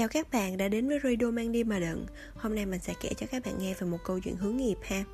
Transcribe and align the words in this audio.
Chào 0.00 0.08
các 0.08 0.30
bạn 0.32 0.56
đã 0.56 0.68
đến 0.68 0.88
với 0.88 1.00
Radio 1.04 1.30
Mang 1.30 1.52
Đi 1.52 1.64
Mà 1.64 1.78
Đựng 1.78 2.06
Hôm 2.34 2.54
nay 2.54 2.66
mình 2.66 2.80
sẽ 2.80 2.94
kể 3.00 3.08
cho 3.16 3.26
các 3.26 3.42
bạn 3.44 3.54
nghe 3.58 3.74
về 3.74 3.86
một 3.86 3.98
câu 4.04 4.20
chuyện 4.20 4.36
hướng 4.36 4.56
nghiệp 4.56 4.76
ha. 4.82 5.04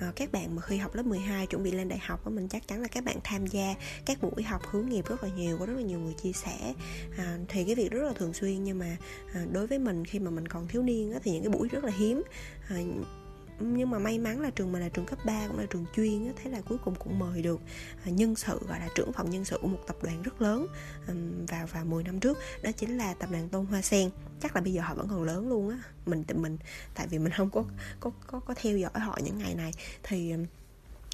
À, 0.00 0.12
Các 0.16 0.32
bạn 0.32 0.56
mà 0.56 0.62
khi 0.62 0.76
học 0.76 0.94
lớp 0.94 1.06
12 1.06 1.46
chuẩn 1.46 1.62
bị 1.62 1.70
lên 1.70 1.88
đại 1.88 1.98
học 1.98 2.30
Mình 2.30 2.48
chắc 2.48 2.68
chắn 2.68 2.82
là 2.82 2.88
các 2.88 3.04
bạn 3.04 3.16
tham 3.24 3.46
gia 3.46 3.74
các 4.06 4.22
buổi 4.22 4.42
học 4.42 4.62
hướng 4.70 4.88
nghiệp 4.88 5.04
rất 5.08 5.24
là 5.24 5.30
nhiều 5.36 5.58
Có 5.58 5.66
rất 5.66 5.72
là 5.76 5.82
nhiều 5.82 5.98
người 5.98 6.14
chia 6.22 6.32
sẻ. 6.32 6.74
À, 7.18 7.38
Thì 7.48 7.64
cái 7.64 7.74
việc 7.74 7.90
rất 7.90 8.02
là 8.02 8.12
thường 8.12 8.32
xuyên 8.32 8.64
Nhưng 8.64 8.78
mà 8.78 8.96
à, 9.34 9.44
đối 9.52 9.66
với 9.66 9.78
mình 9.78 10.04
khi 10.04 10.18
mà 10.18 10.30
mình 10.30 10.48
còn 10.48 10.68
thiếu 10.68 10.82
niên 10.82 11.12
á, 11.12 11.18
Thì 11.22 11.30
những 11.30 11.42
cái 11.42 11.52
buổi 11.52 11.68
rất 11.68 11.84
là 11.84 11.92
hiếm. 11.98 12.22
À, 12.68 12.76
nhưng 13.60 13.90
mà 13.90 13.98
may 13.98 14.18
mắn 14.18 14.40
là 14.40 14.50
trường 14.50 14.72
mình 14.72 14.82
là 14.82 14.88
trường 14.88 15.06
cấp 15.06 15.18
3 15.24 15.48
cũng 15.48 15.58
là 15.58 15.66
trường 15.70 15.86
chuyên 15.96 16.26
á, 16.26 16.32
thế 16.36 16.50
là 16.50 16.60
cuối 16.60 16.78
cùng 16.84 16.94
cũng 16.94 17.18
mời 17.18 17.42
được 17.42 17.60
à, 18.04 18.10
nhân 18.10 18.36
sự 18.36 18.60
gọi 18.68 18.80
là 18.80 18.88
trưởng 18.94 19.12
phòng 19.12 19.30
nhân 19.30 19.44
sự 19.44 19.58
của 19.62 19.68
một 19.68 19.80
tập 19.86 19.96
đoàn 20.02 20.22
rất 20.22 20.42
lớn 20.42 20.66
vào 21.48 21.66
vào 21.66 21.84
10 21.84 22.04
năm 22.04 22.20
trước. 22.20 22.38
Đó 22.62 22.70
chính 22.76 22.98
là 22.98 23.14
tập 23.14 23.28
đoàn 23.32 23.48
Tôn 23.48 23.66
Hoa 23.66 23.82
Sen. 23.82 24.10
Chắc 24.42 24.56
là 24.56 24.62
bây 24.62 24.72
giờ 24.72 24.82
họ 24.82 24.94
vẫn 24.94 25.08
còn 25.08 25.22
lớn 25.22 25.48
luôn 25.48 25.70
á. 25.70 25.78
Mình 26.06 26.24
tự 26.24 26.36
mình 26.36 26.58
tại 26.94 27.06
vì 27.06 27.18
mình 27.18 27.32
không 27.32 27.50
có 27.50 27.64
có 28.00 28.10
có 28.26 28.40
có 28.40 28.54
theo 28.56 28.78
dõi 28.78 29.00
họ 29.00 29.18
những 29.24 29.38
ngày 29.38 29.54
này. 29.54 29.72
Thì 30.02 30.34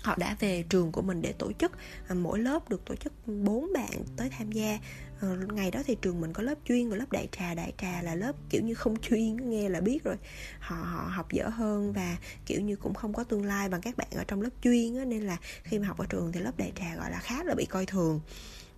họ 0.02 0.16
đã 0.18 0.36
về 0.40 0.64
trường 0.68 0.92
của 0.92 1.02
mình 1.02 1.22
để 1.22 1.32
tổ 1.32 1.52
chức 1.52 1.72
à, 2.08 2.14
mỗi 2.14 2.38
lớp 2.38 2.70
được 2.70 2.84
tổ 2.84 2.94
chức 2.96 3.12
bốn 3.26 3.72
bạn 3.72 3.90
tới 4.16 4.30
tham 4.30 4.52
gia. 4.52 4.78
Ờ, 5.20 5.36
ngày 5.54 5.70
đó 5.70 5.82
thì 5.86 5.96
trường 6.02 6.20
mình 6.20 6.32
có 6.32 6.42
lớp 6.42 6.54
chuyên 6.64 6.88
và 6.88 6.96
lớp 6.96 7.12
đại 7.12 7.28
trà 7.38 7.54
đại 7.54 7.72
trà 7.78 8.02
là 8.02 8.14
lớp 8.14 8.32
kiểu 8.50 8.62
như 8.62 8.74
không 8.74 8.96
chuyên 8.96 9.50
nghe 9.50 9.68
là 9.68 9.80
biết 9.80 10.04
rồi. 10.04 10.16
Họ 10.60 10.76
họ 10.76 11.08
học 11.08 11.32
dở 11.32 11.48
hơn 11.48 11.92
và 11.92 12.16
kiểu 12.46 12.60
như 12.60 12.76
cũng 12.76 12.94
không 12.94 13.12
có 13.12 13.24
tương 13.24 13.44
lai 13.44 13.68
bằng 13.68 13.80
các 13.80 13.96
bạn 13.96 14.08
ở 14.14 14.24
trong 14.24 14.42
lớp 14.42 14.50
chuyên 14.62 14.98
á, 14.98 15.04
nên 15.04 15.22
là 15.22 15.36
khi 15.62 15.78
mà 15.78 15.86
học 15.86 15.98
ở 15.98 16.06
trường 16.08 16.32
thì 16.32 16.40
lớp 16.40 16.56
đại 16.56 16.72
trà 16.80 16.96
gọi 16.96 17.10
là 17.10 17.18
khá 17.18 17.44
là 17.44 17.54
bị 17.54 17.64
coi 17.64 17.86
thường. 17.86 18.20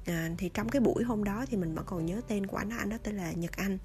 À, 0.06 0.30
thì 0.38 0.51
trong 0.55 0.69
cái 0.69 0.80
buổi 0.80 1.05
hôm 1.05 1.24
đó 1.24 1.45
thì 1.51 1.56
mình 1.56 1.74
vẫn 1.74 1.84
còn 1.87 2.06
nhớ 2.06 2.20
tên 2.29 2.46
của 2.46 2.57
anh 2.57 2.68
đó 2.68 2.77
anh 2.79 2.88
đó 2.88 2.96
tên 3.02 3.16
là 3.16 3.32
nhật 3.32 3.57
anh. 3.57 3.79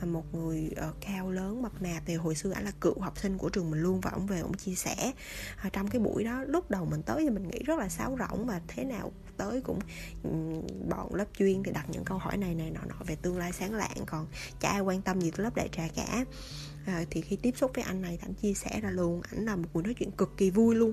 Ờ, 0.00 0.06
một 0.06 0.34
người 0.34 0.70
uh, 0.88 0.94
cao 1.00 1.30
lớn 1.30 1.62
mập 1.62 1.82
mạp 1.82 2.02
thì 2.06 2.14
hồi 2.14 2.34
xưa 2.34 2.52
ảnh 2.52 2.64
là 2.64 2.72
cựu 2.80 3.00
học 3.00 3.18
sinh 3.18 3.38
của 3.38 3.48
trường 3.48 3.70
mình 3.70 3.80
luôn 3.80 4.00
và 4.00 4.10
ông 4.10 4.26
về 4.26 4.40
ông 4.40 4.54
chia 4.54 4.74
sẻ. 4.74 5.12
Uh, 5.66 5.72
trong 5.72 5.88
cái 5.88 6.00
buổi 6.00 6.24
đó 6.24 6.44
lúc 6.44 6.70
đầu 6.70 6.84
mình 6.84 7.02
tới 7.02 7.16
thì 7.22 7.30
mình 7.30 7.48
nghĩ 7.48 7.58
rất 7.66 7.78
là 7.78 7.88
sáo 7.88 8.16
rỗng 8.18 8.46
và 8.46 8.60
thế 8.68 8.84
nào 8.84 9.12
tới 9.36 9.60
cũng 9.60 9.78
ừ, 10.22 10.30
bọn 10.88 11.14
lớp 11.14 11.24
chuyên 11.38 11.62
thì 11.62 11.72
đặt 11.72 11.86
những 11.90 12.04
câu 12.04 12.18
hỏi 12.18 12.36
này 12.36 12.54
này 12.54 12.70
nọ 12.70 12.80
nọ 12.88 12.94
về 13.06 13.16
tương 13.22 13.38
lai 13.38 13.52
sáng 13.52 13.74
lạng 13.74 13.96
còn 14.06 14.26
chả 14.60 14.70
ai 14.70 14.80
quan 14.80 15.02
tâm 15.02 15.20
gì 15.20 15.30
tới 15.30 15.44
lớp 15.44 15.54
đại 15.54 15.68
trà 15.72 15.88
cả. 15.96 16.24
À, 16.86 17.04
thì 17.10 17.20
khi 17.20 17.36
tiếp 17.36 17.54
xúc 17.56 17.70
với 17.74 17.84
anh 17.84 18.02
này 18.02 18.18
thì 18.20 18.28
anh 18.28 18.34
chia 18.34 18.54
sẻ 18.54 18.80
ra 18.82 18.90
luôn 18.90 19.22
ảnh 19.30 19.44
là 19.44 19.56
một 19.56 19.68
buổi 19.72 19.82
nói 19.82 19.94
chuyện 19.94 20.10
cực 20.10 20.36
kỳ 20.36 20.50
vui 20.50 20.74
luôn. 20.74 20.92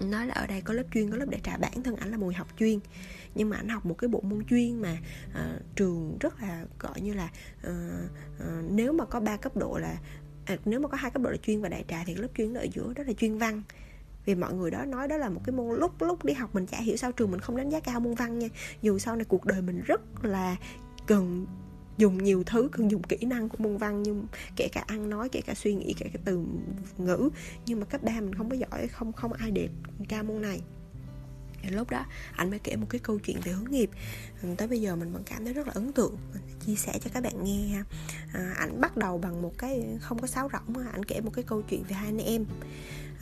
Nói 0.00 0.26
là 0.26 0.34
ở 0.34 0.46
đây 0.46 0.60
có 0.60 0.74
lớp 0.74 0.84
chuyên 0.94 1.10
có 1.10 1.16
lớp 1.16 1.28
đại 1.28 1.40
trà 1.44 1.56
bản 1.56 1.82
thân 1.82 1.96
ảnh 1.96 2.10
là 2.10 2.16
mùi 2.16 2.34
học 2.34 2.48
chuyên. 2.58 2.78
Nhưng 3.34 3.50
mà 3.50 3.56
anh 3.56 3.68
học 3.68 3.86
một 3.86 3.94
cái 3.98 4.08
bộ 4.08 4.20
môn 4.20 4.44
chuyên 4.44 4.80
mà 4.82 4.98
uh, 5.28 5.62
trường 5.76 6.18
rất 6.20 6.42
là 6.42 6.64
gọi 6.78 7.00
như 7.00 7.14
là 7.14 7.30
uh, 7.68 7.72
uh, 8.36 8.70
nếu 8.70 8.92
mà 8.92 9.04
có 9.04 9.20
ba 9.20 9.36
cấp 9.36 9.56
độ 9.56 9.78
là 9.78 9.96
à, 10.44 10.56
nếu 10.64 10.80
mà 10.80 10.88
có 10.88 10.96
hai 10.96 11.10
cấp 11.10 11.22
độ 11.22 11.30
là 11.30 11.36
chuyên 11.36 11.60
và 11.60 11.68
đại 11.68 11.84
trà 11.88 12.04
thì 12.06 12.14
lớp 12.14 12.28
chuyên 12.36 12.54
ở 12.54 12.66
giữa 12.74 12.92
đó 12.96 13.02
là 13.06 13.12
chuyên 13.12 13.38
văn 13.38 13.62
vì 14.24 14.34
mọi 14.34 14.54
người 14.54 14.70
đó 14.70 14.84
nói 14.84 15.08
đó 15.08 15.16
là 15.16 15.28
một 15.28 15.40
cái 15.44 15.52
môn 15.52 15.78
lúc 15.78 16.02
lúc 16.02 16.24
đi 16.24 16.32
học 16.32 16.54
mình 16.54 16.66
chả 16.66 16.78
hiểu 16.78 16.96
sao 16.96 17.12
trường 17.12 17.30
mình 17.30 17.40
không 17.40 17.56
đánh 17.56 17.70
giá 17.70 17.80
cao 17.80 18.00
môn 18.00 18.14
văn 18.14 18.38
nha. 18.38 18.48
Dù 18.82 18.98
sau 18.98 19.16
này 19.16 19.24
cuộc 19.24 19.44
đời 19.44 19.62
mình 19.62 19.82
rất 19.86 20.24
là 20.24 20.56
cần 21.06 21.46
dùng 21.98 22.24
nhiều 22.24 22.42
thứ 22.46 22.68
cần 22.72 22.90
dùng 22.90 23.02
kỹ 23.02 23.16
năng 23.26 23.48
của 23.48 23.56
môn 23.58 23.76
văn 23.76 24.02
nhưng 24.02 24.26
kể 24.56 24.68
cả 24.72 24.84
ăn 24.86 25.10
nói 25.10 25.28
kể 25.28 25.40
cả 25.46 25.54
suy 25.54 25.74
nghĩ 25.74 25.94
kể 25.98 26.10
cả 26.12 26.20
từ 26.24 26.44
ngữ 26.98 27.28
nhưng 27.66 27.80
mà 27.80 27.86
cấp 27.86 28.02
ba 28.02 28.20
mình 28.20 28.34
không 28.34 28.50
có 28.50 28.56
giỏi 28.56 28.88
không 28.88 29.12
không 29.12 29.32
ai 29.32 29.50
để 29.50 29.68
cao 30.08 30.24
môn 30.24 30.42
này. 30.42 30.60
Thì 31.62 31.70
lúc 31.70 31.90
đó 31.90 32.04
anh 32.36 32.50
mới 32.50 32.58
kể 32.58 32.76
một 32.76 32.86
cái 32.90 32.98
câu 32.98 33.18
chuyện 33.18 33.36
về 33.44 33.52
hướng 33.52 33.70
nghiệp. 33.70 33.90
Ừ, 34.42 34.48
tới 34.56 34.68
bây 34.68 34.80
giờ 34.80 34.96
mình 34.96 35.12
vẫn 35.12 35.22
cảm 35.26 35.44
thấy 35.44 35.54
rất 35.54 35.66
là 35.66 35.72
ấn 35.72 35.92
tượng. 35.92 36.16
Mình 36.32 36.42
chia 36.66 36.74
sẻ 36.74 36.98
cho 37.04 37.10
các 37.14 37.22
bạn 37.22 37.44
nghe 37.44 37.68
ha. 37.68 37.84
À, 38.32 38.54
ảnh 38.56 38.80
bắt 38.80 38.96
đầu 38.96 39.18
bằng 39.18 39.42
một 39.42 39.58
cái 39.58 39.84
không 40.00 40.18
có 40.18 40.26
sáo 40.26 40.50
rỗng 40.52 40.86
ảnh 40.92 41.04
kể 41.04 41.20
một 41.20 41.30
cái 41.34 41.44
câu 41.44 41.62
chuyện 41.62 41.82
về 41.88 41.96
hai 41.96 42.06
anh 42.06 42.18
em 42.18 42.44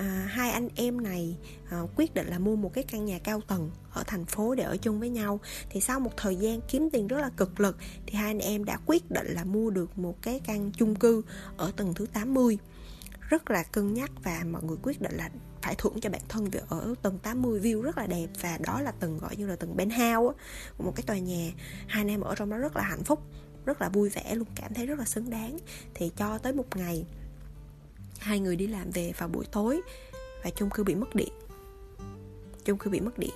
à, 0.00 0.26
hai 0.28 0.50
anh 0.50 0.68
em 0.74 1.02
này 1.02 1.36
à, 1.70 1.78
quyết 1.96 2.14
định 2.14 2.26
là 2.26 2.38
mua 2.38 2.56
một 2.56 2.72
cái 2.74 2.84
căn 2.84 3.04
nhà 3.04 3.18
cao 3.24 3.40
tầng 3.40 3.70
ở 3.92 4.04
thành 4.06 4.24
phố 4.24 4.54
để 4.54 4.64
ở 4.64 4.76
chung 4.76 5.00
với 5.00 5.08
nhau. 5.08 5.40
Thì 5.70 5.80
sau 5.80 6.00
một 6.00 6.16
thời 6.16 6.36
gian 6.36 6.60
kiếm 6.68 6.90
tiền 6.92 7.06
rất 7.06 7.18
là 7.18 7.30
cực 7.36 7.60
lực 7.60 7.76
thì 8.06 8.14
hai 8.14 8.30
anh 8.30 8.38
em 8.38 8.64
đã 8.64 8.78
quyết 8.86 9.10
định 9.10 9.26
là 9.26 9.44
mua 9.44 9.70
được 9.70 9.98
một 9.98 10.22
cái 10.22 10.40
căn 10.44 10.70
chung 10.72 10.94
cư 10.94 11.22
ở 11.56 11.72
tầng 11.76 11.94
thứ 11.94 12.06
80 12.06 12.58
rất 13.20 13.50
là 13.50 13.62
cân 13.62 13.94
nhắc 13.94 14.10
và 14.24 14.44
mọi 14.50 14.62
người 14.62 14.76
quyết 14.82 15.00
định 15.00 15.16
là 15.16 15.30
phải 15.62 15.74
thưởng 15.78 16.00
cho 16.00 16.10
bản 16.10 16.22
thân 16.28 16.44
vì 16.50 16.60
ở 16.68 16.94
tầng 17.02 17.18
80 17.18 17.60
view 17.60 17.82
rất 17.82 17.98
là 17.98 18.06
đẹp 18.06 18.26
và 18.40 18.58
đó 18.66 18.80
là 18.80 18.92
tầng 18.92 19.18
gọi 19.18 19.36
như 19.36 19.46
là 19.46 19.56
tầng 19.56 19.74
penthouse 19.78 20.38
của 20.78 20.84
một 20.84 20.92
cái 20.96 21.02
tòa 21.02 21.18
nhà. 21.18 21.50
Hai 21.86 22.00
anh 22.00 22.10
em 22.10 22.20
ở 22.20 22.34
trong 22.34 22.50
đó 22.50 22.56
rất 22.56 22.76
là 22.76 22.82
hạnh 22.82 23.04
phúc 23.04 23.20
rất 23.64 23.82
là 23.82 23.88
vui 23.88 24.08
vẻ 24.08 24.34
luôn 24.34 24.48
cảm 24.54 24.74
thấy 24.74 24.86
rất 24.86 24.98
là 24.98 25.04
xứng 25.04 25.30
đáng. 25.30 25.58
Thì 25.94 26.10
cho 26.16 26.38
tới 26.38 26.52
một 26.52 26.76
ngày 26.76 27.06
hai 28.20 28.40
người 28.40 28.56
đi 28.56 28.66
làm 28.66 28.90
về 28.90 29.12
vào 29.18 29.28
buổi 29.28 29.44
tối 29.52 29.80
và 30.44 30.50
chung 30.50 30.70
cư 30.70 30.84
bị 30.84 30.94
mất 30.94 31.14
điện. 31.14 31.32
Chung 32.64 32.78
cư 32.78 32.90
bị 32.90 33.00
mất 33.00 33.18
điện 33.18 33.34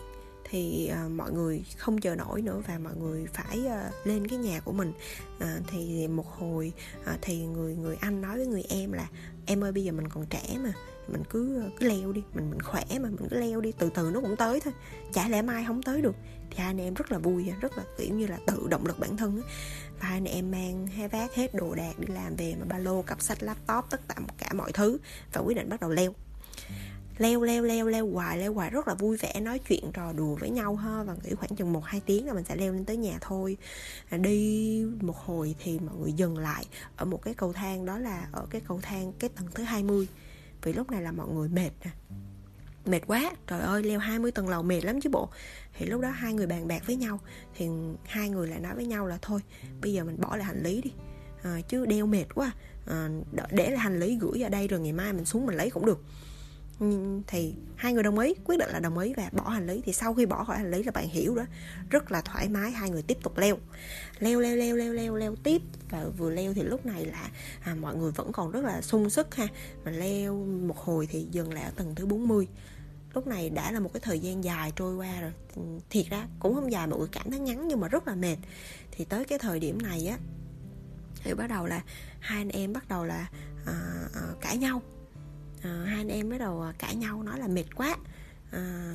thì 0.54 0.90
uh, 0.92 1.10
mọi 1.10 1.32
người 1.32 1.64
không 1.76 2.00
chờ 2.00 2.14
nổi 2.14 2.42
nữa 2.42 2.62
và 2.66 2.78
mọi 2.78 2.96
người 2.96 3.26
phải 3.32 3.60
uh, 3.66 4.06
lên 4.06 4.28
cái 4.28 4.38
nhà 4.38 4.60
của 4.60 4.72
mình. 4.72 4.92
Uh, 5.36 5.44
thì 5.66 6.08
một 6.08 6.26
hồi 6.26 6.72
uh, 7.00 7.18
thì 7.22 7.46
người 7.46 7.76
người 7.76 7.96
anh 8.00 8.20
nói 8.20 8.36
với 8.36 8.46
người 8.46 8.64
em 8.68 8.92
là 8.92 9.08
em 9.46 9.64
ơi 9.64 9.72
bây 9.72 9.84
giờ 9.84 9.92
mình 9.92 10.08
còn 10.08 10.26
trẻ 10.26 10.58
mà 10.64 10.72
mình 11.08 11.22
cứ 11.30 11.62
cứ 11.78 11.88
leo 11.88 12.12
đi 12.12 12.22
mình 12.34 12.50
mình 12.50 12.62
khỏe 12.62 12.84
mà 12.90 13.08
mình 13.08 13.28
cứ 13.30 13.40
leo 13.40 13.60
đi 13.60 13.72
từ 13.78 13.90
từ 13.94 14.10
nó 14.14 14.20
cũng 14.20 14.36
tới 14.36 14.60
thôi 14.60 14.72
chả 15.12 15.28
lẽ 15.28 15.42
mai 15.42 15.64
không 15.66 15.82
tới 15.82 16.02
được. 16.02 16.14
Thì 16.50 16.56
hai 16.56 16.66
anh 16.66 16.80
em 16.80 16.94
rất 16.94 17.12
là 17.12 17.18
vui 17.18 17.52
rất 17.60 17.78
là 17.78 17.84
kiểu 17.98 18.14
như 18.14 18.26
là 18.26 18.38
tự 18.46 18.66
động 18.70 18.86
lực 18.86 18.98
bản 18.98 19.16
thân 19.16 19.42
và 20.00 20.08
hai 20.08 20.16
anh 20.16 20.24
em 20.24 20.50
mang 20.50 20.86
hai 20.86 21.08
vác 21.08 21.34
hết 21.34 21.54
đồ 21.54 21.74
đạc 21.74 21.98
đi 21.98 22.14
làm 22.14 22.36
về 22.36 22.54
mà 22.60 22.64
ba 22.68 22.78
lô 22.78 23.02
cặp 23.02 23.22
sách 23.22 23.42
laptop 23.42 23.84
tất 23.90 24.00
cả 24.08 24.14
cả 24.38 24.52
mọi 24.52 24.72
thứ 24.72 24.98
và 25.32 25.40
quyết 25.40 25.54
định 25.54 25.68
bắt 25.68 25.80
đầu 25.80 25.90
leo 25.90 26.14
leo 27.18 27.42
leo 27.42 27.62
leo 27.62 27.88
leo 27.88 28.10
hoài 28.10 28.38
leo 28.38 28.54
hoài. 28.54 28.70
Rất 28.70 28.88
là 28.88 28.94
vui 28.94 29.16
vẻ 29.16 29.40
nói 29.40 29.58
chuyện 29.58 29.92
trò 29.92 30.12
đùa 30.12 30.34
với 30.34 30.50
nhau 30.50 30.76
ha. 30.76 31.02
Và 31.02 31.14
nghĩ 31.24 31.34
khoảng 31.34 31.56
chừng 31.56 31.72
một 31.72 31.84
hai 31.84 32.00
tiếng 32.06 32.26
là 32.26 32.34
mình 32.34 32.44
sẽ 32.44 32.56
leo 32.56 32.72
lên 32.72 32.84
tới 32.84 32.96
nhà 32.96 33.18
thôi. 33.20 33.56
À, 34.08 34.18
đi 34.18 34.84
một 35.00 35.16
hồi 35.16 35.54
thì 35.58 35.78
mọi 35.78 35.96
người 35.96 36.12
dừng 36.12 36.38
lại 36.38 36.66
ở 36.96 37.04
một 37.04 37.22
cái 37.22 37.34
cầu 37.34 37.52
thang 37.52 37.86
đó 37.86 37.98
là 37.98 38.28
ở 38.32 38.46
cái 38.50 38.60
cầu 38.68 38.80
thang 38.82 39.12
cái 39.18 39.30
tầng 39.36 39.46
thứ 39.54 39.62
20 39.62 40.08
vì 40.62 40.72
lúc 40.72 40.90
này 40.90 41.02
là 41.02 41.12
mọi 41.12 41.28
người 41.28 41.48
mệt 41.48 41.70
nè. 41.84 41.90
Mệt 42.86 43.00
quá 43.06 43.32
trời 43.46 43.60
ơi 43.60 43.82
leo 43.82 43.98
20 43.98 44.32
tầng 44.32 44.48
lầu 44.48 44.62
mệt 44.62 44.80
lắm 44.80 45.00
chứ 45.00 45.10
bộ. 45.10 45.28
Thì 45.78 45.86
lúc 45.86 46.00
đó 46.00 46.08
hai 46.08 46.34
người 46.34 46.46
bàn 46.46 46.68
bạc 46.68 46.82
với 46.86 46.96
nhau. 46.96 47.20
Thì 47.54 47.68
hai 48.04 48.28
người 48.28 48.48
lại 48.48 48.60
nói 48.60 48.74
với 48.74 48.86
nhau 48.86 49.06
là 49.06 49.18
thôi 49.22 49.40
bây 49.80 49.92
giờ 49.92 50.04
mình 50.04 50.20
bỏ 50.20 50.36
lại 50.36 50.44
hành 50.44 50.62
lý 50.62 50.80
đi. 50.80 50.92
À, 51.42 51.60
chứ 51.68 51.86
đeo 51.86 52.06
mệt 52.06 52.26
quá. 52.34 52.52
À, 52.86 53.08
để 53.50 53.70
lại 53.70 53.78
hành 53.78 54.00
lý 54.00 54.18
gửi 54.20 54.42
ở 54.42 54.48
đây 54.48 54.68
rồi 54.68 54.80
ngày 54.80 54.92
mai 54.92 55.12
mình 55.12 55.24
xuống 55.24 55.46
mình 55.46 55.56
lấy 55.56 55.70
cũng 55.70 55.86
được 55.86 56.00
thì 57.26 57.54
hai 57.76 57.92
người 57.92 58.02
đồng 58.02 58.18
ý 58.18 58.34
quyết 58.44 58.58
định 58.58 58.70
là 58.70 58.80
đồng 58.80 58.98
ý 58.98 59.14
và 59.16 59.30
bỏ 59.32 59.48
hành 59.48 59.66
lý. 59.66 59.82
Thì 59.84 59.92
sau 59.92 60.14
khi 60.14 60.26
bỏ 60.26 60.44
khỏi 60.44 60.58
hành 60.58 60.70
lý 60.70 60.82
là 60.82 60.92
bạn 60.92 61.08
hiểu 61.08 61.34
đó 61.34 61.44
rất 61.90 62.12
là 62.12 62.20
thoải 62.20 62.48
mái 62.48 62.70
hai 62.70 62.90
người 62.90 63.02
tiếp 63.02 63.18
tục 63.22 63.38
leo. 63.38 63.56
Leo 64.18 64.40
leo 64.40 64.56
leo 64.56 64.76
leo 64.76 64.92
leo 64.92 65.16
leo 65.16 65.34
tiếp. 65.36 65.62
Và 65.90 66.04
vừa 66.18 66.30
leo 66.30 66.54
thì 66.54 66.62
lúc 66.62 66.86
này 66.86 67.04
là 67.04 67.30
à, 67.60 67.74
mọi 67.74 67.96
người 67.96 68.12
vẫn 68.12 68.32
còn 68.32 68.50
rất 68.50 68.64
là 68.64 68.82
sung 68.82 69.10
sức 69.10 69.34
ha. 69.34 69.46
Mà 69.84 69.90
leo 69.90 70.44
một 70.44 70.78
hồi 70.78 71.08
thì 71.10 71.26
dừng 71.30 71.54
lại 71.54 71.64
ở 71.64 71.70
tầng 71.76 71.94
thứ 71.94 72.06
40 72.06 72.48
lúc 73.14 73.26
này 73.26 73.50
đã 73.50 73.72
là 73.72 73.80
một 73.80 73.90
cái 73.92 74.00
thời 74.00 74.18
gian 74.18 74.44
dài 74.44 74.72
trôi 74.76 74.94
qua 74.94 75.20
rồi. 75.20 75.32
Thiệt 75.90 76.06
ra 76.10 76.26
cũng 76.38 76.54
không 76.54 76.72
dài 76.72 76.86
mọi 76.86 76.98
người 76.98 77.08
cảm 77.12 77.30
thấy 77.30 77.40
ngắn 77.40 77.68
nhưng 77.68 77.80
mà 77.80 77.88
rất 77.88 78.08
là 78.08 78.14
mệt. 78.14 78.36
Thì 78.90 79.04
tới 79.04 79.24
cái 79.24 79.38
thời 79.38 79.60
điểm 79.60 79.82
này 79.82 80.06
á 80.06 80.18
thì 81.24 81.34
bắt 81.34 81.46
đầu 81.50 81.66
là 81.66 81.82
hai 82.20 82.38
anh 82.38 82.48
em 82.48 82.72
bắt 82.72 82.88
đầu 82.88 83.04
là 83.04 83.28
à, 83.66 83.74
à, 84.14 84.20
cãi 84.40 84.56
nhau 84.56 84.82
à, 85.64 85.84
hai 85.86 85.96
anh 85.98 86.08
em 86.08 86.30
bắt 86.30 86.38
đầu 86.38 86.60
ờ, 86.60 86.72
cãi 86.78 86.94
nhau 86.94 87.22
nói 87.22 87.38
là 87.38 87.48
mệt 87.48 87.64
quá. 87.74 87.96
À, 88.50 88.92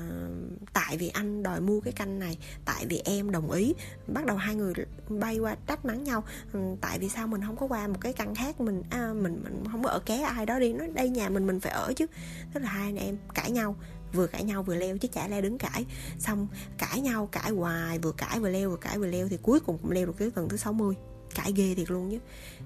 tại 0.74 0.98
vì 0.98 1.10
anh 1.10 1.44
đòi 1.44 1.62
mua 1.62 1.80
cái 1.80 1.94
canh 1.94 2.20
này 2.20 2.38
tại 2.66 2.86
vì 2.86 3.02
em 3.06 3.32
đồng 3.32 3.52
ý. 3.52 3.74
Bắt 4.08 4.26
đầu 4.26 4.38
hai 4.38 4.56
người 4.56 4.74
bay 5.10 5.40
qua 5.40 5.56
trách 5.68 5.86
mắng 5.86 6.04
nhau. 6.04 6.24
Ừ, 6.54 6.60
tại 6.82 7.00
vì 7.00 7.10
sao 7.10 7.28
mình 7.28 7.42
không 7.46 7.56
có 7.56 7.66
qua 7.66 7.88
một 7.88 7.98
cái 8.02 8.14
căn 8.14 8.36
khác 8.36 8.62
mình 8.62 8.84
à, 8.90 9.14
mình 9.14 9.42
mình 9.44 9.64
không 9.72 9.84
có 9.84 9.90
ở 9.90 10.00
ké 10.00 10.22
ai 10.22 10.46
đó 10.46 10.60
đi. 10.60 10.74
Nói 10.74 10.88
đây 10.88 11.10
nhà 11.10 11.30
mình 11.30 11.48
mình 11.48 11.60
phải 11.60 11.72
ở 11.72 11.94
chứ. 11.94 12.06
Tức 12.54 12.60
là 12.60 12.70
hai 12.70 12.86
anh 12.86 12.98
em 12.98 13.18
cãi 13.34 13.52
nhau 13.52 13.76
vừa 14.14 14.28
cãi 14.28 14.44
nhau 14.44 14.64
vừa 14.64 14.76
leo 14.76 14.98
chứ 14.98 15.08
chả 15.08 15.28
leo 15.28 15.42
đứng 15.42 15.58
cãi. 15.58 15.86
Xong 16.20 16.48
cãi 16.78 17.02
nhau 17.02 17.30
cãi 17.32 17.52
hoài 17.52 18.00
vừa 18.00 18.12
cãi 18.12 18.40
vừa 18.40 18.50
leo 18.50 18.70
vừa 18.70 18.78
cãi 18.78 19.00
vừa 19.00 19.08
leo 19.08 19.28
thì 19.28 19.38
cuối 19.42 19.60
cùng 19.60 19.78
cũng 19.78 19.92
leo 19.92 20.06
được 20.06 20.18
cái 20.18 20.32
tầng 20.32 20.50
thứ 20.50 20.58
60 20.58 20.96
cãi 21.36 21.54
ghê 21.56 21.76
thiệt 21.76 21.92
luôn 21.92 22.12
chứ 22.12 22.20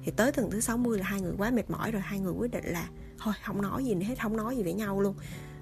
thì 0.03 0.11
tới 0.11 0.31
tầng 0.31 0.51
thứ 0.51 0.61
60 0.61 0.97
là 0.99 1.05
hai 1.05 1.21
người 1.21 1.33
quá 1.37 1.51
mệt 1.51 1.69
mỏi 1.69 1.91
rồi. 1.91 2.01
Hai 2.01 2.19
người 2.19 2.33
quyết 2.33 2.51
định 2.51 2.65
là 2.65 2.87
thôi 3.23 3.33
không 3.45 3.61
nói 3.61 3.85
gì 3.85 3.95
nữa 3.95 4.05
hết 4.05 4.21
không 4.21 4.37
nói 4.37 4.57
gì 4.57 4.63
với 4.63 4.73
nhau 4.73 5.01
luôn. 5.01 5.15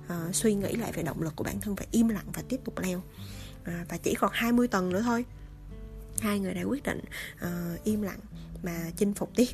À, 0.07 0.29
suy 0.33 0.53
nghĩ 0.53 0.75
lại 0.75 0.91
về 0.91 1.03
động 1.03 1.21
lực 1.21 1.35
của 1.35 1.43
bản 1.43 1.61
thân 1.61 1.75
phải 1.75 1.87
im 1.91 2.09
lặng 2.09 2.25
và 2.33 2.41
tiếp 2.49 2.59
tục 2.65 2.79
leo. 2.79 3.01
À, 3.63 3.85
và 3.89 3.97
chỉ 3.97 4.15
còn 4.15 4.31
20 4.33 4.67
tầng 4.67 4.89
nữa 4.89 5.01
thôi. 5.01 5.25
Hai 6.19 6.39
người 6.39 6.53
đã 6.53 6.63
quyết 6.63 6.83
định 6.83 7.01
uh, 7.45 7.83
im 7.83 8.01
lặng 8.01 8.19
mà 8.63 8.91
chinh 8.97 9.13
phục 9.13 9.31
tiếp. 9.35 9.47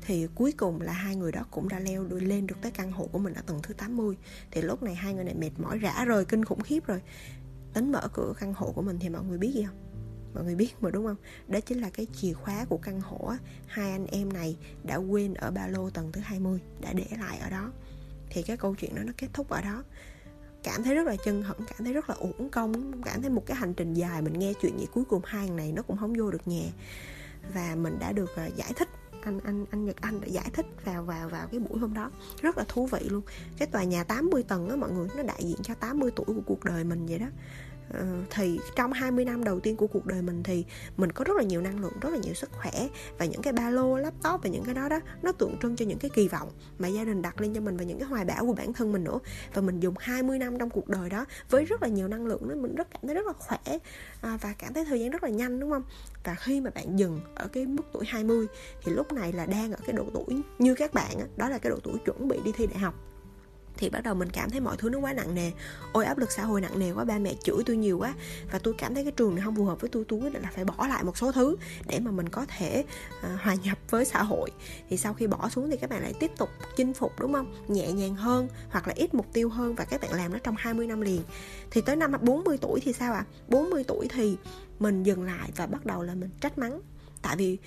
Thì 0.00 0.26
cuối 0.34 0.52
cùng 0.52 0.80
là 0.80 0.92
hai 0.92 1.16
người 1.16 1.32
đó 1.32 1.44
cũng 1.50 1.68
đã 1.68 1.80
leo 1.80 2.04
đuôi 2.04 2.20
lên 2.20 2.46
được 2.46 2.56
tới 2.62 2.70
căn 2.70 2.92
hộ 2.92 3.06
của 3.12 3.18
mình 3.18 3.34
ở 3.34 3.42
tầng 3.46 3.60
thứ 3.62 3.74
80 3.74 4.16
thì 4.50 4.62
lúc 4.62 4.82
này 4.82 4.94
hai 4.94 5.14
người 5.14 5.24
này 5.24 5.34
mệt 5.34 5.50
mỏi 5.58 5.78
rã 5.78 6.04
rời 6.04 6.24
kinh 6.24 6.44
khủng 6.44 6.60
khiếp 6.60 6.86
rồi. 6.86 7.02
Tính 7.74 7.92
mở 7.92 8.08
cửa 8.12 8.32
căn 8.40 8.54
hộ 8.54 8.72
của 8.72 8.82
mình 8.82 8.98
thì 9.00 9.08
mọi 9.08 9.24
người 9.24 9.38
biết 9.38 9.52
gì 9.54 9.64
không? 9.64 9.87
Mọi 10.34 10.44
người 10.44 10.54
biết 10.54 10.74
mà, 10.80 10.90
đúng 10.90 11.06
không? 11.06 11.16
Đó 11.48 11.60
chính 11.60 11.78
là 11.78 11.90
cái 11.90 12.06
chìa 12.12 12.32
khóa 12.32 12.64
của 12.68 12.76
căn 12.76 13.00
hộ 13.00 13.32
hai 13.66 13.92
anh 13.92 14.06
em 14.06 14.32
này 14.32 14.56
đã 14.84 14.96
quên 14.96 15.34
ở 15.34 15.50
ba 15.50 15.66
lô 15.66 15.90
tầng 15.90 16.12
thứ 16.12 16.20
20 16.20 16.60
đã 16.80 16.92
để 16.92 17.06
lại 17.18 17.38
ở 17.38 17.50
đó. 17.50 17.72
Thì 18.30 18.42
cái 18.42 18.56
câu 18.56 18.74
chuyện 18.74 18.94
đó 18.94 19.02
nó 19.02 19.12
kết 19.16 19.28
thúc 19.32 19.48
ở 19.48 19.60
đó. 19.62 19.84
Cảm 20.62 20.82
thấy 20.82 20.94
rất 20.94 21.06
là 21.06 21.16
chân 21.24 21.42
hững, 21.42 21.60
cảm 21.66 21.84
thấy 21.84 21.92
rất 21.92 22.10
là 22.10 22.16
uổng 22.16 22.50
công, 22.50 23.02
cảm 23.02 23.22
thấy 23.22 23.30
một 23.30 23.46
cái 23.46 23.56
hành 23.56 23.74
trình 23.74 23.94
dài 23.94 24.22
mình 24.22 24.32
nghe 24.32 24.52
chuyện 24.62 24.76
vậy 24.76 24.86
cuối 24.94 25.04
cùng 25.04 25.22
hai 25.24 25.50
này 25.50 25.72
nó 25.72 25.82
cũng 25.82 25.96
không 25.96 26.14
vô 26.18 26.30
được 26.30 26.48
nhà. 26.48 26.64
Và 27.54 27.74
mình 27.74 27.98
đã 27.98 28.12
được 28.12 28.36
à, 28.36 28.46
giải 28.46 28.72
thích, 28.76 28.88
anh 29.22 29.40
anh 29.44 29.66
anh 29.70 29.84
Nhật 29.84 29.96
Anh 30.00 30.20
đã 30.20 30.26
giải 30.26 30.50
thích 30.52 30.66
vào 30.84 31.02
vào 31.02 31.28
vào 31.28 31.48
cái 31.50 31.60
buổi 31.60 31.78
hôm 31.78 31.94
đó. 31.94 32.10
Rất 32.40 32.58
là 32.58 32.64
thú 32.68 32.86
vị 32.86 33.00
luôn. 33.08 33.22
Cái 33.58 33.68
tòa 33.68 33.84
nhà 33.84 34.04
80 34.04 34.42
tầng 34.42 34.68
á, 34.68 34.76
mọi 34.76 34.90
người, 34.90 35.08
nó 35.16 35.22
đại 35.22 35.44
diện 35.44 35.58
cho 35.62 35.74
80 35.74 36.10
tuổi 36.16 36.26
của 36.26 36.42
cuộc 36.46 36.64
đời 36.64 36.84
mình 36.84 37.06
vậy 37.06 37.18
đó. 37.18 37.26
Ờ, 37.92 38.04
thì 38.30 38.60
trong 38.76 38.92
20 38.92 39.24
năm 39.24 39.44
đầu 39.44 39.60
tiên 39.60 39.76
của 39.76 39.86
cuộc 39.86 40.06
đời 40.06 40.22
mình 40.22 40.42
thì 40.42 40.64
mình 40.96 41.12
có 41.12 41.24
rất 41.24 41.36
là 41.36 41.42
nhiều 41.42 41.60
năng 41.60 41.80
lượng, 41.80 41.92
rất 42.00 42.10
là 42.12 42.18
nhiều 42.18 42.34
sức 42.34 42.50
khỏe 42.52 42.88
và 43.18 43.24
những 43.24 43.42
cái 43.42 43.52
ba 43.52 43.70
lô, 43.70 43.96
laptop 43.96 44.42
và 44.42 44.48
những 44.48 44.64
cái 44.64 44.74
đó 44.74 44.88
đó, 44.88 45.00
nó 45.22 45.32
tượng 45.32 45.56
trưng 45.62 45.76
cho 45.76 45.84
những 45.84 45.98
cái 45.98 46.10
kỳ 46.14 46.28
vọng 46.28 46.50
mà 46.78 46.88
gia 46.88 47.04
đình 47.04 47.22
đặt 47.22 47.40
lên 47.40 47.54
cho 47.54 47.60
mình 47.60 47.76
và 47.76 47.84
những 47.84 47.98
cái 47.98 48.08
hoài 48.08 48.24
bão 48.24 48.46
của 48.46 48.54
bản 48.54 48.72
thân 48.72 48.92
mình 48.92 49.04
nữa. 49.04 49.18
Và 49.54 49.62
mình 49.62 49.80
dùng 49.80 49.94
20 49.98 50.38
năm 50.38 50.58
trong 50.58 50.70
cuộc 50.70 50.88
đời 50.88 51.10
đó 51.10 51.24
với 51.50 51.64
rất 51.64 51.82
là 51.82 51.88
nhiều 51.88 52.08
năng 52.08 52.26
lượng 52.26 52.48
đó, 52.48 52.54
mình 52.54 52.74
rất 52.74 52.88
cảm 52.90 53.02
thấy 53.02 53.14
rất 53.14 53.26
là 53.26 53.32
khỏe 53.32 53.78
à, 54.20 54.38
và 54.40 54.54
cảm 54.58 54.74
thấy 54.74 54.84
thời 54.84 55.00
gian 55.00 55.10
rất 55.10 55.22
là 55.22 55.28
nhanh, 55.28 55.60
đúng 55.60 55.70
không? 55.70 55.82
Và 56.24 56.34
khi 56.34 56.60
mà 56.60 56.70
bạn 56.70 56.98
dừng 56.98 57.20
ở 57.34 57.48
cái 57.48 57.66
mức 57.66 57.82
tuổi 57.92 58.04
20 58.08 58.46
thì 58.84 58.92
lúc 58.92 59.12
này 59.12 59.32
là 59.32 59.46
đang 59.46 59.72
ở 59.72 59.78
cái 59.86 59.92
độ 59.92 60.04
tuổi 60.14 60.42
như 60.58 60.74
các 60.74 60.94
bạn 60.94 61.16
đó 61.36 61.48
là 61.48 61.58
cái 61.58 61.70
độ 61.70 61.78
tuổi 61.82 61.94
chuẩn 62.04 62.28
bị 62.28 62.38
đi 62.44 62.52
thi 62.52 62.66
đại 62.66 62.78
học 62.78 63.07
thì 63.78 63.88
bắt 63.90 64.02
đầu 64.02 64.14
mình 64.14 64.30
cảm 64.30 64.50
thấy 64.50 64.60
mọi 64.60 64.76
thứ 64.76 64.88
nó 64.88 64.98
quá 64.98 65.12
nặng 65.12 65.34
nề. 65.34 65.50
Ôi 65.92 66.04
áp 66.04 66.18
lực 66.18 66.32
xã 66.32 66.44
hội 66.44 66.60
nặng 66.60 66.78
nề 66.78 66.92
quá 66.92 67.04
ba 67.04 67.18
mẹ 67.18 67.34
chửi 67.44 67.56
tôi 67.66 67.76
nhiều 67.76 67.98
quá. 67.98 68.14
Và 68.52 68.58
tôi 68.58 68.74
cảm 68.78 68.94
thấy 68.94 69.04
cái 69.04 69.12
trường 69.12 69.34
này 69.34 69.44
không 69.44 69.56
phù 69.56 69.64
hợp 69.64 69.80
với 69.80 69.90
tôi 69.90 70.04
tôi 70.08 70.20
quyết 70.20 70.32
định 70.32 70.42
là 70.42 70.50
phải 70.54 70.64
bỏ 70.64 70.86
lại 70.86 71.04
một 71.04 71.18
số 71.18 71.32
thứ 71.32 71.56
để 71.86 72.00
mà 72.00 72.10
mình 72.10 72.28
có 72.28 72.46
thể 72.48 72.84
uh, 73.18 73.40
hòa 73.40 73.54
nhập 73.54 73.78
với 73.90 74.04
xã 74.04 74.22
hội. 74.22 74.50
Thì 74.90 74.96
sau 74.96 75.14
khi 75.14 75.26
bỏ 75.26 75.48
xuống 75.48 75.70
thì 75.70 75.76
các 75.76 75.90
bạn 75.90 76.02
lại 76.02 76.14
tiếp 76.20 76.30
tục 76.38 76.50
chinh 76.76 76.94
phục 76.94 77.20
đúng 77.20 77.32
không? 77.32 77.54
Nhẹ 77.68 77.92
nhàng 77.92 78.14
hơn 78.14 78.48
hoặc 78.70 78.88
là 78.88 78.94
ít 78.96 79.14
mục 79.14 79.26
tiêu 79.32 79.48
hơn 79.48 79.74
và 79.74 79.84
các 79.84 80.00
bạn 80.00 80.12
làm 80.12 80.32
nó 80.32 80.38
trong 80.38 80.54
20 80.58 80.86
năm 80.86 81.00
liền. 81.00 81.22
Thì 81.70 81.80
tới 81.80 81.96
năm 81.96 82.12
40 82.20 82.58
tuổi 82.60 82.80
thì 82.80 82.92
sao 82.92 83.12
ạ? 83.12 83.24
À? 83.28 83.30
40 83.48 83.84
tuổi 83.84 84.08
thì 84.08 84.36
mình 84.78 85.02
dừng 85.02 85.22
lại 85.22 85.50
và 85.56 85.66
bắt 85.66 85.86
đầu 85.86 86.02
là 86.02 86.14
mình 86.14 86.30
trách 86.40 86.58
mắng. 86.58 86.80
Tại 87.22 87.36
vì 87.36 87.58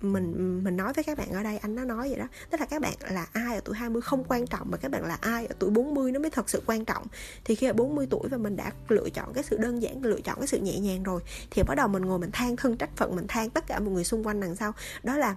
mình 0.00 0.60
mình 0.64 0.76
nói 0.76 0.92
với 0.92 1.04
các 1.04 1.18
bạn 1.18 1.32
ở 1.32 1.42
đây, 1.42 1.58
anh 1.58 1.74
nó 1.74 1.84
nói 1.84 2.08
vậy 2.08 2.18
đó. 2.18 2.28
Tức 2.50 2.60
là 2.60 2.66
các 2.66 2.82
bạn 2.82 2.94
là 3.10 3.26
ai 3.32 3.54
ở 3.54 3.60
tuổi 3.64 3.76
20 3.76 4.02
không 4.02 4.24
quan 4.28 4.46
trọng 4.46 4.70
mà 4.70 4.76
các 4.76 4.90
bạn 4.90 5.04
là 5.04 5.18
ai 5.20 5.46
ở 5.46 5.54
tuổi 5.58 5.70
40 5.70 6.12
nó 6.12 6.20
mới 6.20 6.30
thật 6.30 6.50
sự 6.50 6.62
quan 6.66 6.84
trọng. 6.84 7.06
Thì 7.44 7.54
khi 7.54 7.66
ở 7.66 7.72
40 7.72 8.06
tuổi 8.10 8.28
và 8.30 8.38
mình 8.38 8.56
đã 8.56 8.72
lựa 8.88 9.10
chọn 9.10 9.32
cái 9.32 9.44
sự 9.44 9.58
đơn 9.58 9.82
giản, 9.82 10.02
lựa 10.02 10.20
chọn 10.20 10.36
cái 10.38 10.46
sự 10.46 10.58
nhẹ 10.58 10.78
nhàng 10.78 11.02
rồi, 11.02 11.20
thì 11.50 11.62
bắt 11.62 11.74
đầu 11.74 11.88
mình 11.88 12.04
ngồi 12.04 12.18
mình 12.18 12.30
than 12.32 12.56
thân, 12.56 12.76
trách 12.76 12.96
phận, 12.96 13.16
mình 13.16 13.26
than 13.28 13.50
tất 13.50 13.66
cả 13.66 13.80
mọi 13.80 13.90
người 13.90 14.04
xung 14.04 14.26
quanh 14.26 14.40
đằng 14.40 14.56
sau. 14.56 14.72
Đó 15.02 15.16
là 15.16 15.36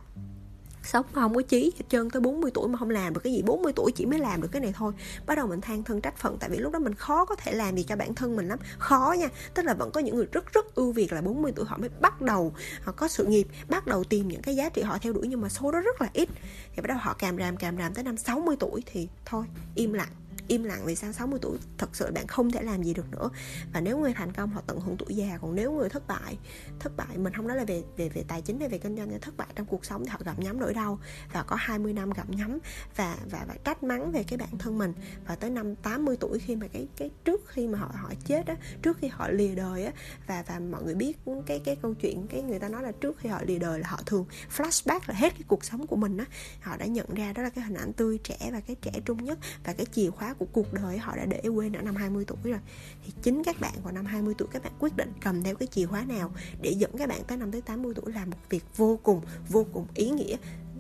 sống 0.84 1.06
không 1.14 1.36
có 1.36 1.42
chí 1.42 1.72
hết 1.76 1.86
trơn, 1.90 2.10
tới 2.10 2.22
40 2.22 2.52
tuổi 2.54 2.68
mà 2.68 2.78
không 2.78 2.90
làm 2.90 3.14
được 3.14 3.22
cái 3.24 3.34
gì. 3.34 3.42
40 3.42 3.74
tuổi 3.76 3.92
chỉ 3.92 4.06
mới 4.06 4.20
làm 4.20 4.42
được 4.42 4.48
cái 4.52 4.62
này 4.62 4.74
thôi. 4.78 4.94
Bắt 5.26 5.36
đầu 5.36 5.48
mình 5.48 5.62
than 5.62 5.84
thân 5.84 6.02
trách 6.02 6.18
phận, 6.18 6.38
tại 6.40 6.50
vì 6.50 6.58
lúc 6.58 6.74
đó 6.74 6.80
mình 6.80 6.94
khó 6.94 7.26
có 7.26 7.36
thể 7.36 7.52
làm 7.52 7.76
gì 7.76 7.84
cho 7.84 7.96
bản 7.96 8.16
thân 8.16 8.36
mình 8.36 8.48
lắm. 8.48 8.60
Khó 8.78 9.16
nha. 9.20 9.28
Tức 9.54 9.66
là 9.66 9.74
vẫn 9.74 9.92
có 9.92 10.02
những 10.02 10.16
người 10.16 10.28
rất 10.32 10.54
rất 10.54 10.76
ưu 10.76 10.92
việt 10.92 11.14
là 11.14 11.22
40 11.22 11.52
tuổi 11.56 11.66
họ 11.66 11.78
mới 11.78 11.90
bắt 12.02 12.22
đầu, 12.22 12.54
họ 12.84 12.92
có 12.92 13.08
sự 13.08 13.26
nghiệp, 13.26 13.48
bắt 13.70 13.88
đầu 13.88 14.04
tìm 14.04 14.28
những 14.28 14.42
cái 14.42 14.56
giá 14.56 14.70
trị 14.70 14.82
họ 14.82 14.98
theo 15.02 15.14
đuổi, 15.14 15.28
nhưng 15.28 15.42
mà 15.42 15.50
số 15.50 15.72
đó 15.72 15.80
rất 15.80 16.02
là 16.02 16.10
ít. 16.14 16.30
Thì 16.76 16.82
bắt 16.82 16.88
đầu 16.88 16.98
họ 16.98 17.14
càm 17.14 17.38
ràm 17.38 17.58
càm 17.58 17.78
ràm 17.78 17.94
tới 17.94 18.04
năm 18.04 18.18
60 18.18 18.56
tuổi 18.60 18.84
thì 18.86 19.08
thôi, 19.26 19.46
im 19.76 19.94
lặng 19.94 20.23
im 20.48 20.64
lặng 20.64 20.82
vì 20.86 20.96
sao 20.96 21.12
60 21.12 21.40
tuổi 21.42 21.58
thật 21.78 21.96
sự 21.96 22.12
bạn 22.12 22.28
không 22.28 22.52
thể 22.52 22.62
làm 22.62 22.84
gì 22.84 22.94
được 22.94 23.12
nữa. 23.12 23.30
Và 23.74 23.82
nếu 23.82 23.98
người 23.98 24.14
thành 24.14 24.32
công, 24.34 24.50
họ 24.50 24.62
tận 24.68 24.80
hưởng 24.80 24.98
tuổi 24.98 25.16
già. 25.16 25.38
Còn 25.42 25.56
nếu 25.56 25.72
người 25.72 25.90
thất 25.90 26.08
bại 26.08 26.38
thất 26.80 26.98
bại, 26.98 27.18
mình 27.18 27.34
không 27.34 27.48
nói 27.48 27.58
là 27.58 27.64
về 27.64 27.84
về 27.98 28.10
về 28.10 28.24
tài 28.28 28.42
chính 28.42 28.60
hay 28.60 28.70
về 28.70 28.78
kinh 28.78 28.98
doanh 28.98 29.20
thất 29.22 29.38
bại 29.38 29.48
trong 29.56 29.66
cuộc 29.66 29.86
sống 29.86 30.06
thì 30.06 30.10
họ 30.10 30.20
gặp 30.26 30.40
nhắm 30.40 30.60
nỗi 30.60 30.74
đau. 30.74 31.00
Và 31.34 31.44
có 31.44 31.56
20 31.60 31.94
năm 31.94 32.10
gặp 32.10 32.30
nhắm 32.30 32.60
và 32.96 33.18
và 33.32 33.46
và 33.48 33.56
trách 33.64 33.84
mắng 33.84 34.12
về 34.12 34.24
cái 34.24 34.38
bản 34.38 34.58
thân 34.58 34.78
mình. 34.78 34.94
Và 35.28 35.36
tới 35.36 35.50
năm 35.50 35.76
80 35.76 36.18
tuổi 36.20 36.40
khi 36.40 36.56
mà 36.56 36.68
cái 36.68 36.88
cái 36.98 37.10
trước 37.26 37.42
khi 37.48 37.68
mà 37.68 37.80
họ 37.80 37.92
họ 37.96 38.12
chết 38.26 38.48
á, 38.48 38.56
trước 38.82 38.98
khi 38.98 39.08
họ 39.08 39.30
lìa 39.30 39.56
đời 39.56 39.86
á, 39.86 39.92
và 40.28 40.44
và 40.48 40.60
mọi 40.60 40.84
người 40.84 40.96
biết 40.96 41.18
cái 41.46 41.60
cái 41.66 41.76
câu 41.76 41.94
chuyện 41.94 42.28
cái 42.28 42.42
người 42.42 42.60
ta 42.60 42.70
nói 42.70 42.84
là 42.84 42.92
trước 42.92 43.18
khi 43.18 43.30
họ 43.30 43.42
lìa 43.46 43.60
đời 43.60 43.80
là 43.80 43.88
họ 43.88 44.00
thường 44.06 44.26
flashback 44.58 45.00
là 45.08 45.16
hết 45.16 45.34
cái 45.34 45.44
cuộc 45.48 45.66
sống 45.66 45.88
của 45.88 45.96
mình 45.96 46.18
á. 46.18 46.26
Họ 46.62 46.78
đã 46.78 46.86
nhận 46.86 47.14
ra 47.14 47.34
đó 47.34 47.44
là 47.44 47.50
cái 47.50 47.64
hình 47.64 47.78
ảnh 47.78 47.94
tươi 47.94 48.20
trẻ 48.24 48.50
và 48.52 48.60
cái 48.60 48.76
trẻ 48.82 48.92
trung 49.06 49.24
nhất 49.24 49.40
và 49.64 49.74
cái 49.74 49.86
chìa 49.86 50.10
khóa 50.10 50.33
của 50.34 50.46
cuộc 50.52 50.74
đời 50.74 50.98
họ 50.98 51.16
đã 51.16 51.26
để 51.26 51.48
quên 51.48 51.74
ở 51.74 51.82
năm 51.82 51.96
20 51.96 52.26
tuổi 52.26 52.38
rồi. 52.44 52.60
Thì 53.06 53.14
chính 53.22 53.44
các 53.44 53.56
bạn 53.60 53.74
vào 53.84 53.94
năm 53.94 54.06
20 54.06 54.34
tuổi, 54.38 54.48
các 54.52 54.64
bạn 54.64 54.74
quyết 54.80 54.98
định 54.98 55.14
cầm 55.22 55.44
theo 55.44 55.56
cái 55.56 55.68
chìa 55.68 55.86
khóa 55.86 56.04
nào 56.04 56.32
để 56.62 56.72
dẫn 56.72 56.92
các 56.98 57.10
bạn 57.10 57.22
tới 57.28 57.38
năm 57.38 57.52
tới 57.52 57.62
80 57.62 57.94
tuổi 57.96 58.14
làm 58.14 58.30
một 58.30 58.38
việc 58.50 58.64
vô 58.76 59.00
cùng 59.04 59.22
vô 59.50 59.66
cùng 59.74 59.88
ý 59.94 60.10
nghĩa 60.10 60.38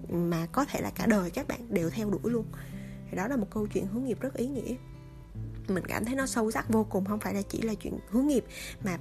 mà 0.09 0.45
có 0.45 0.65
thể 0.65 0.81
là 0.81 0.91
cả 0.95 1.05
đời 1.05 1.29
các 1.29 1.47
bạn 1.47 1.59
đều 1.69 1.89
theo 1.89 2.09
đuổi 2.09 2.31
luôn. 2.31 2.45
Thì 3.09 3.17
đó 3.17 3.27
là 3.27 3.35
một 3.35 3.47
câu 3.51 3.67
chuyện 3.67 3.85
hướng 3.85 4.05
nghiệp 4.05 4.21
rất 4.21 4.33
ý 4.33 4.47
nghĩa. 4.47 4.75
Mình 5.67 5.83
cảm 5.87 6.05
thấy 6.05 6.15
nó 6.15 6.25
sâu 6.25 6.51
sắc 6.51 6.69
vô 6.69 6.83
cùng, 6.83 7.05
không 7.05 7.19
phải 7.19 7.33
là 7.33 7.41
chỉ 7.41 7.61
là 7.61 7.73
chuyện 7.73 7.99
hướng 8.09 8.27
nghiệp 8.27 8.45
mà 8.83 8.97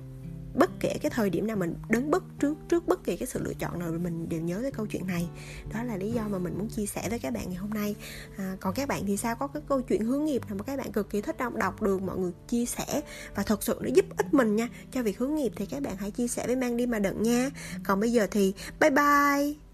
bất 0.55 0.71
kể 0.81 0.97
cái 1.03 1.11
thời 1.11 1.31
điểm 1.31 1.47
nào 1.47 1.57
mình 1.57 1.75
đứng 1.89 2.11
bất 2.11 2.23
trước 2.41 2.55
trước 2.69 2.89
bất 2.89 3.05
kỳ 3.05 3.17
cái 3.17 3.27
sự 3.27 3.43
lựa 3.43 3.55
chọn 3.55 3.79
nào 3.79 3.93
mình 3.93 4.29
đều 4.29 4.41
nhớ 4.41 4.59
tới 4.63 4.71
câu 4.71 4.87
chuyện 4.87 5.07
này. 5.07 5.29
Đó 5.75 5.83
là 5.83 5.97
lý 5.97 6.11
do 6.11 6.29
mà 6.29 6.39
mình 6.39 6.59
muốn 6.59 6.69
chia 6.69 6.87
sẻ 6.87 7.09
với 7.09 7.19
các 7.19 7.33
bạn 7.33 7.45
ngày 7.47 7.57
hôm 7.57 7.71
nay. 7.71 7.95
À, 8.37 8.57
còn 8.61 8.75
các 8.75 8.89
bạn 8.89 9.03
thì 9.07 9.17
sao? 9.17 9.37
Có 9.37 9.47
cái 9.47 9.63
câu 9.69 9.81
chuyện 9.81 10.05
hướng 10.05 10.25
nghiệp 10.25 10.43
nào 10.47 10.57
mà 10.59 10.63
các 10.65 10.77
bạn 10.79 10.93
cực 10.93 11.11
kỳ 11.11 11.23
thích 11.23 11.39
đọc 11.39 11.55
đọc 11.55 11.83
được 11.83 12.03
mọi 12.03 12.19
người 12.19 12.33
chia 12.49 12.65
sẻ 12.67 13.03
và 13.35 13.43
thật 13.43 13.63
sự 13.63 13.79
nó 13.81 13.91
giúp 13.95 14.05
ích 14.17 14.35
mình 14.35 14.57
nha. 14.57 14.69
Cho 14.93 15.03
việc 15.03 15.19
hướng 15.19 15.35
nghiệp 15.35 15.53
thì 15.57 15.67
các 15.67 15.83
bạn 15.83 15.97
hãy 15.97 16.11
chia 16.11 16.29
sẻ 16.29 16.47
với 16.47 16.57
mang 16.57 16.77
đi 16.77 16.87
mà 16.87 16.99
đợt 16.99 17.17
nha. 17.17 17.51
Còn 17.85 18.01
bây 18.01 18.13
giờ 18.13 18.27
thì 18.31 18.55
bye 18.81 18.91
bye! 18.91 19.72